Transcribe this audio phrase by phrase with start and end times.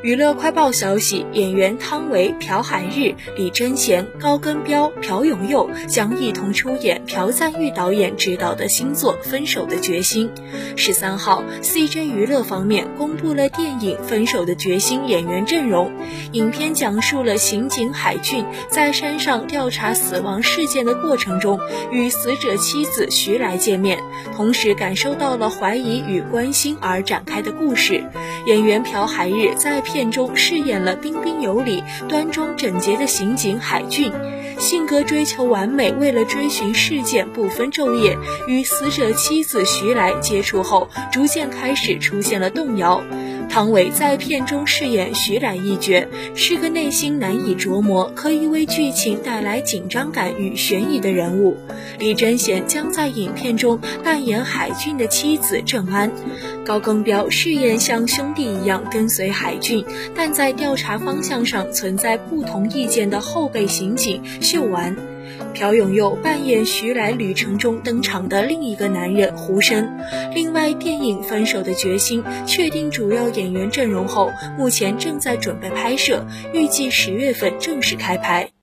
[0.00, 10.30] 娱乐快报消息：演员汤唯、朴海日、李贞贤、高根彪、朴永佑将一同出演朴赞郁导演执导的新作《分手的决心》。
[10.76, 15.90] 十三号，CJ 娱乐方面公布了电影《分手的决心》演员阵容。
[16.30, 21.58] 影片讲述了刑警海俊在山上调查死亡事件的过程中，
[21.90, 23.98] 与死者妻子徐来见面，
[24.36, 28.04] 同时感受到了怀疑与关心而展开的故事。
[28.46, 29.82] 演员朴海日在。
[29.90, 34.12] 片中饰演了彬彬有礼、端庄整洁的刑警海俊，
[34.58, 38.18] 性格追求完美，为了追寻事件不分昼夜。
[38.46, 43.02] 与死者妻子徐来接触后，逐渐开始出现了动摇。
[43.48, 51.56] 汤唯在片中饰演徐冉一角，是个内心难以琢磨、可以为剧情带来紧张感与悬疑的人物。
[51.98, 56.12] 李贞贤将在影片中扮演海俊的妻子郑安，
[56.64, 64.94] 高更彪饰演像兄弟一样跟随海俊，但在调查方向上存在不同意见的后备刑警秀完。
[65.54, 69.98] 朴永佑扮演徐来旅程中登场的另一个男人胡生。
[70.34, 78.57] 另外，电影《分手的决心》确定主要演员阵容后，目前正在准备拍摄，预计十月份正式开拍。